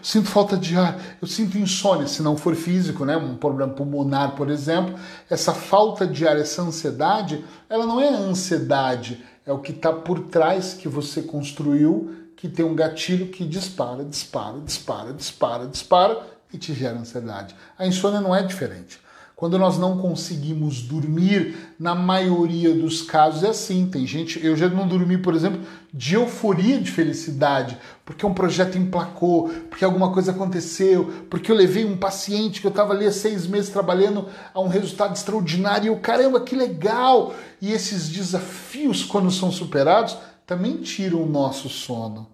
[0.03, 4.37] sinto falta de ar, eu sinto insônia, se não for físico, né, um problema pulmonar,
[4.37, 4.95] por exemplo,
[5.29, 10.21] essa falta de ar, essa ansiedade, ela não é ansiedade, é o que está por
[10.21, 16.59] trás que você construiu, que tem um gatilho que dispara, dispara, dispara, dispara, dispara e
[16.59, 17.55] te gera ansiedade.
[17.79, 19.01] A insônia não é diferente.
[19.37, 23.89] Quando nós não conseguimos dormir, na maioria dos casos é assim.
[23.91, 25.61] Tem gente, eu já não dormi, por exemplo,
[25.93, 31.85] de euforia de felicidade, porque um projeto emplacou, porque alguma coisa aconteceu, porque eu levei
[31.85, 35.89] um paciente que eu estava ali há seis meses trabalhando a um resultado extraordinário e
[35.89, 37.35] eu, caramba, que legal!
[37.61, 40.17] E esses desafios, quando são superados,
[40.47, 42.29] também tiram o nosso sono.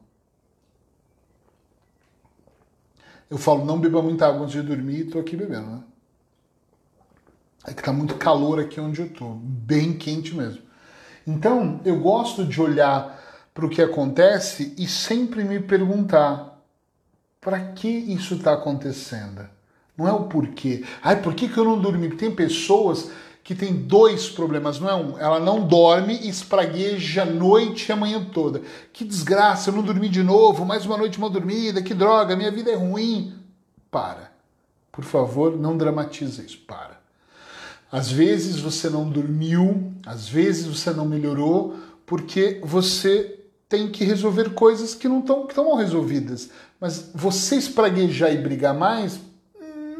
[3.30, 5.80] Eu falo, não beba muita água antes de dormir e tô aqui bebendo, né?
[7.66, 10.62] É que tá muito calor aqui onde eu tô, bem quente mesmo.
[11.26, 13.20] Então, eu gosto de olhar
[13.52, 16.58] para o que acontece e sempre me perguntar:
[17.40, 19.48] para que isso está acontecendo?
[19.96, 20.84] Não é o porquê.
[21.02, 22.08] Ai, por que, que eu não dormi?
[22.16, 23.10] Tem pessoas
[23.42, 25.18] que têm dois problemas, não é um.
[25.18, 28.62] Ela não dorme e espragueja a noite e a manhã toda.
[28.92, 32.50] Que desgraça, eu não dormi de novo, mais uma noite mal dormida, que droga, minha
[32.50, 33.36] vida é ruim.
[33.90, 34.32] Para.
[34.92, 36.58] Por favor, não dramatize isso.
[36.66, 36.99] Para.
[37.90, 41.76] Às vezes você não dormiu, às vezes você não melhorou,
[42.06, 46.50] porque você tem que resolver coisas que não estão mal resolvidas.
[46.80, 49.20] Mas você espraguejar e brigar mais,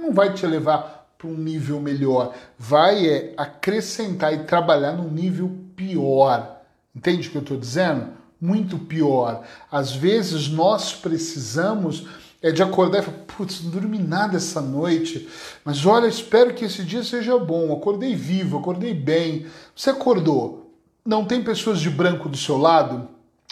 [0.01, 5.55] não vai te levar para um nível melhor, vai é, acrescentar e trabalhar num nível
[5.77, 6.63] pior.
[6.97, 8.09] Entende o que eu estou dizendo?
[8.41, 9.45] Muito pior.
[9.71, 12.07] Às vezes nós precisamos
[12.43, 15.29] é de acordar e falar, putz, não dormi nada essa noite,
[15.65, 17.73] mas olha, espero que esse dia seja bom.
[17.73, 19.47] Acordei vivo, acordei bem.
[19.77, 20.73] Você acordou?
[21.05, 23.09] Não tem pessoas de branco do seu lado?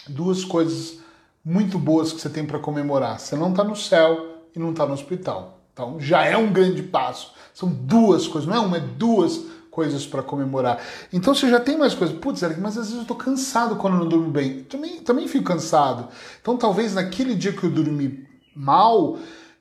[0.07, 0.99] Duas coisas
[1.45, 3.19] muito boas que você tem para comemorar.
[3.19, 5.59] Você não está no céu e não está no hospital.
[5.71, 7.33] Então já é um grande passo.
[7.53, 10.81] São duas coisas, não é uma, é duas coisas para comemorar.
[11.13, 12.17] Então você já tem mais coisas.
[12.17, 14.63] Putz, Eric, mas às vezes eu estou cansado quando eu não durmo bem.
[14.63, 16.07] Também, também fico cansado.
[16.41, 19.17] Então talvez naquele dia que eu dormi mal,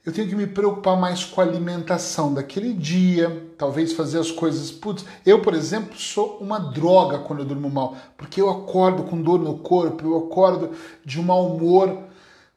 [0.09, 4.71] eu tenho que me preocupar mais com a alimentação daquele dia, talvez fazer as coisas.
[4.71, 9.21] Putz, eu, por exemplo, sou uma droga quando eu durmo mal, porque eu acordo com
[9.21, 10.71] dor no corpo, eu acordo
[11.05, 12.09] de um mau humor.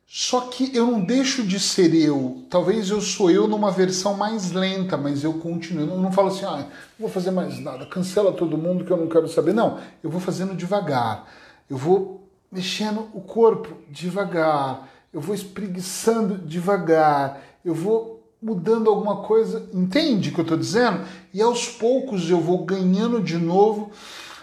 [0.07, 2.43] Só que eu não deixo de ser eu.
[2.49, 5.89] Talvez eu sou eu numa versão mais lenta, mas eu continuo.
[5.89, 6.67] Eu não falo assim, ah, não
[6.99, 9.53] vou fazer mais nada, cancela todo mundo que eu não quero saber.
[9.53, 11.27] Não, eu vou fazendo devagar.
[11.69, 14.89] Eu vou mexendo o corpo devagar.
[15.13, 17.41] Eu vou espreguiçando devagar.
[17.63, 19.67] Eu vou mudando alguma coisa.
[19.73, 21.01] Entende o que eu estou dizendo?
[21.33, 23.91] E aos poucos eu vou ganhando de novo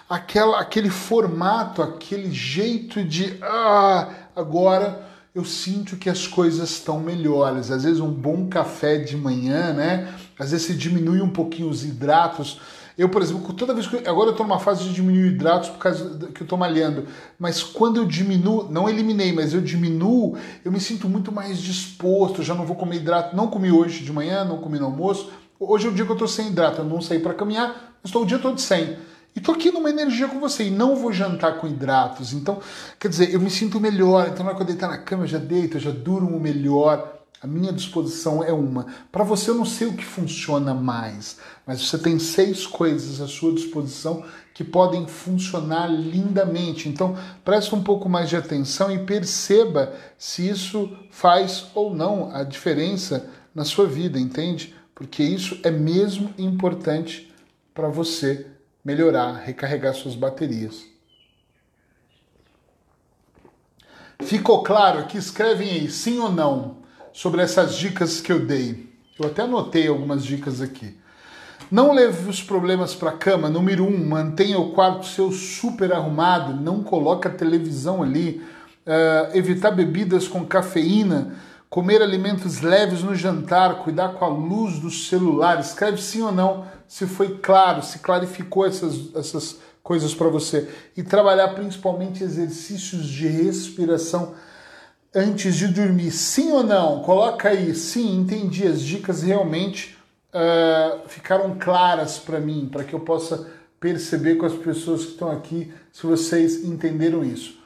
[0.08, 7.70] aquela, aquele formato, aquele jeito de ah, agora eu sinto que as coisas estão melhores.
[7.70, 10.12] Às vezes um bom café de manhã, né?
[10.38, 12.60] Às vezes se diminui um pouquinho os hidratos.
[12.99, 15.68] Eu, por exemplo, toda vez que eu, agora eu estou numa fase de diminuir hidratos
[15.70, 17.07] por causa que eu estou malhando,
[17.38, 22.40] mas quando eu diminuo, não eliminei, mas eu diminuo, eu me sinto muito mais disposto.
[22.40, 25.30] Eu já não vou comer hidrato, não comi hoje de manhã, não comi no almoço.
[25.61, 28.24] Hoje é o dia que eu estou sem hidrato, eu não saí para caminhar, estou
[28.24, 28.96] o dia todo sem.
[29.36, 32.32] E tô aqui numa energia com você e não vou jantar com hidratos.
[32.32, 32.59] Então,
[32.99, 34.26] quer dizer, eu me sinto melhor.
[34.26, 37.17] Então, na hora que eu deitar na cama, eu já deito, eu já durmo melhor.
[37.41, 38.87] A minha disposição é uma.
[39.12, 43.29] Para você, eu não sei o que funciona mais, mas você tem seis coisas à
[43.29, 46.89] sua disposição que podem funcionar lindamente.
[46.89, 52.43] Então, preste um pouco mais de atenção e perceba se isso faz ou não a
[52.43, 54.74] diferença na sua vida, entende?
[54.93, 57.33] Porque isso é mesmo importante
[57.72, 58.49] para você
[58.85, 60.85] melhorar, recarregar suas baterias.
[64.22, 65.16] Ficou claro aqui?
[65.16, 66.78] Escrevem aí sim ou não
[67.18, 68.88] sobre essas dicas que eu dei.
[69.18, 70.96] Eu até anotei algumas dicas aqui.
[71.68, 73.50] Não leve os problemas para a cama.
[73.50, 76.54] Número um, mantenha o quarto seu super arrumado.
[76.54, 78.40] Não coloque a televisão ali.
[78.86, 81.34] Uh, evitar bebidas com cafeína.
[81.68, 83.82] Comer alimentos leves no jantar.
[83.82, 85.58] Cuidar com a luz do celular.
[85.58, 90.68] Escreve sim ou não se foi claro, se clarificou essas, essas coisas para você.
[90.96, 94.34] E trabalhar principalmente exercícios de respiração
[95.14, 96.11] antes de dormir.
[96.11, 97.00] Sim ou não?
[97.02, 97.74] Coloca aí.
[97.74, 98.66] Sim, entendi.
[98.66, 99.96] As dicas realmente
[100.32, 103.48] uh, ficaram claras para mim, para que eu possa
[103.80, 107.59] perceber com as pessoas que estão aqui se vocês entenderam isso.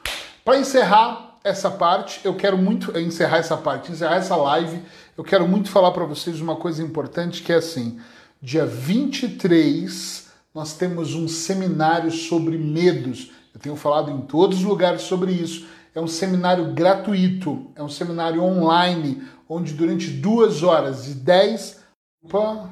[0.45, 4.81] Para encerrar essa parte, eu quero muito encerrar essa parte, encerrar essa live.
[5.17, 7.99] Eu quero muito falar para vocês uma coisa importante que é assim
[8.43, 13.31] dia 23, nós temos um seminário sobre medos.
[13.55, 15.65] Eu tenho falado em todos os lugares sobre isso.
[15.95, 21.83] É um seminário gratuito, é um seminário online, onde durante duas horas, de 10.
[22.23, 22.69] Opa,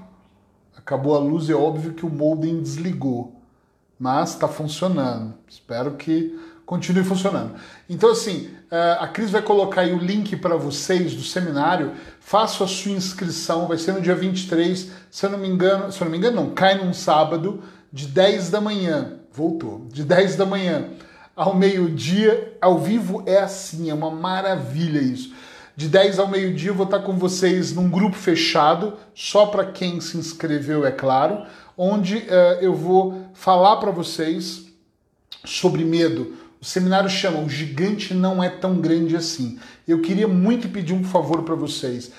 [0.75, 3.35] acabou a luz, é óbvio que o modem desligou.
[3.99, 5.35] Mas está funcionando.
[5.47, 7.53] Espero que continue funcionando.
[7.87, 11.91] Então, assim, eh, a Cris vai colocar aí o link para vocês do seminário.
[12.19, 16.01] Faça a sua inscrição, vai ser no dia 23, se eu não me engano, se
[16.01, 17.61] eu não me engano, não, cai num sábado,
[17.93, 19.19] de 10 da manhã.
[19.31, 20.89] Voltou, de 10 da manhã
[21.35, 25.33] ao meio-dia, ao vivo é assim, é uma maravilha isso.
[25.75, 29.99] De 10 ao meio-dia eu vou estar com vocês num grupo fechado, só para quem
[30.01, 31.45] se inscreveu, é claro,
[31.77, 34.65] onde uh, eu vou falar para vocês
[35.43, 39.57] sobre medo, o seminário chama O Gigante Não É Tão Grande Assim.
[39.87, 42.11] Eu queria muito pedir um favor para vocês.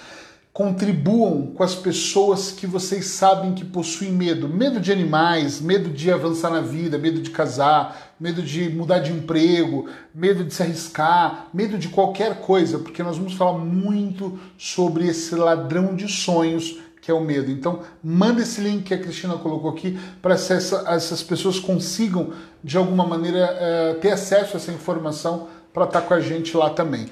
[0.53, 4.49] contribuam com as pessoas que vocês sabem que possuem medo.
[4.49, 9.11] Medo de animais, medo de avançar na vida, medo de casar, medo de mudar de
[9.11, 15.09] emprego, medo de se arriscar, medo de qualquer coisa, porque nós vamos falar muito sobre
[15.09, 17.51] esse ladrão de sonhos que é o medo.
[17.51, 22.33] Então, manda esse link que a Cristina colocou aqui para que essa, essas pessoas consigam,
[22.63, 23.59] de alguma maneira,
[23.97, 27.09] uh, ter acesso a essa informação para estar com a gente lá também.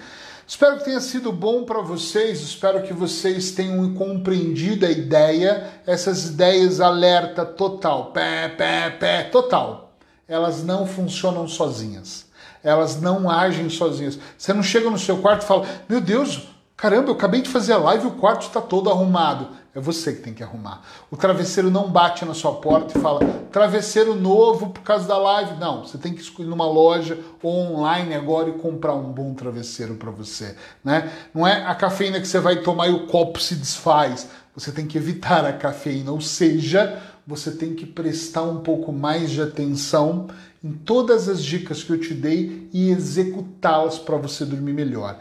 [0.46, 6.26] Espero que tenha sido bom para vocês, espero que vocês tenham compreendido a ideia, essas
[6.26, 9.89] ideias alerta total, pé, pé, pé, total.
[10.30, 12.26] Elas não funcionam sozinhas.
[12.62, 14.16] Elas não agem sozinhas.
[14.38, 17.72] Você não chega no seu quarto e fala: Meu Deus, caramba, eu acabei de fazer
[17.72, 19.48] a live e o quarto está todo arrumado.
[19.74, 20.82] É você que tem que arrumar.
[21.10, 23.20] O travesseiro não bate na sua porta e fala
[23.50, 25.58] travesseiro novo por causa da live.
[25.58, 29.94] Não, você tem que escolher numa loja ou online agora e comprar um bom travesseiro
[29.94, 31.10] para você, né?
[31.34, 34.28] Não é a cafeína que você vai tomar e o copo se desfaz.
[34.54, 37.00] Você tem que evitar a cafeína, ou seja,
[37.30, 40.26] você tem que prestar um pouco mais de atenção
[40.62, 45.16] em todas as dicas que eu te dei e executá-las para você dormir melhor.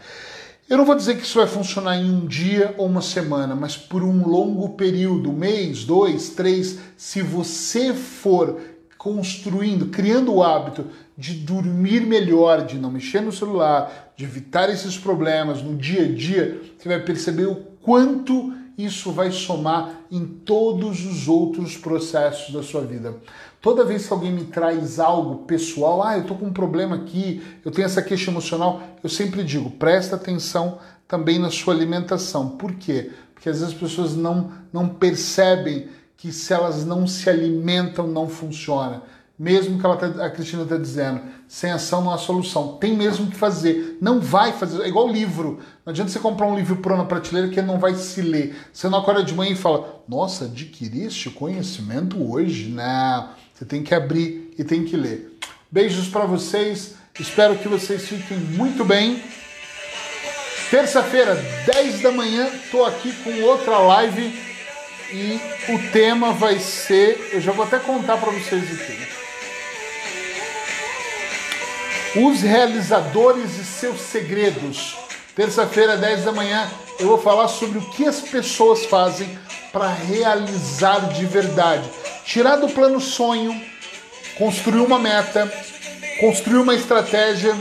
[0.68, 3.78] Eu não vou dizer que isso vai funcionar em um dia ou uma semana, mas
[3.78, 8.60] por um longo período, mês, dois, três, se você for
[8.97, 14.97] construindo, criando o hábito de dormir melhor, de não mexer no celular, de evitar esses
[14.97, 21.05] problemas no dia a dia, você vai perceber o quanto isso vai somar em todos
[21.05, 23.13] os outros processos da sua vida.
[23.61, 27.43] Toda vez que alguém me traz algo pessoal, ah, eu tô com um problema aqui,
[27.65, 32.49] eu tenho essa queixa emocional, eu sempre digo, presta atenção também na sua alimentação.
[32.49, 33.11] Por quê?
[33.34, 38.30] Porque às vezes as pessoas não, não percebem que se elas não se alimentam, não
[38.30, 39.03] funciona.
[39.40, 42.76] Mesmo que ela tá, a Cristina está dizendo, sem ação não há solução.
[42.76, 43.98] Tem mesmo que fazer.
[44.02, 44.84] Não vai fazer.
[44.84, 45.60] É igual livro.
[45.86, 48.54] Não adianta você comprar um livro pronto na prateleira que não vai se ler.
[48.74, 52.68] Você não acorda de manhã e fala, nossa, adquiri este conhecimento hoje.
[52.68, 53.30] Não.
[53.54, 55.40] Você tem que abrir e tem que ler.
[55.72, 56.96] Beijos para vocês.
[57.18, 59.24] Espero que vocês fiquem muito bem.
[60.70, 61.36] Terça-feira,
[61.66, 64.34] 10 da manhã, tô aqui com outra live
[65.12, 65.40] e
[65.72, 69.18] o tema vai ser, eu já vou até contar para vocês aqui.
[72.16, 74.97] Os realizadores e seus segredos.
[75.36, 79.38] Terça-feira, 10 da manhã, eu vou falar sobre o que as pessoas fazem
[79.72, 81.89] para realizar de verdade
[82.30, 83.60] tirar do plano sonho,
[84.38, 85.51] construir uma meta,
[86.20, 87.57] construir uma estratégia,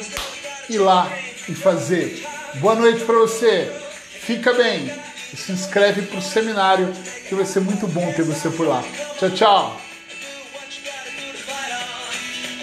[0.69, 1.11] ir lá
[1.49, 2.23] e fazer.
[2.57, 3.73] Boa noite para você.
[4.21, 4.93] Fica bem.
[5.33, 6.93] E se inscreve para o seminário,
[7.27, 8.85] que vai ser muito bom ter você por lá.
[9.19, 9.88] Tchau, tchau.